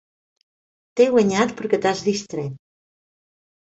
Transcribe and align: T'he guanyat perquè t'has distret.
T'he 1.01 1.07
guanyat 1.15 1.53
perquè 1.59 1.81
t'has 1.85 2.03
distret. 2.11 2.59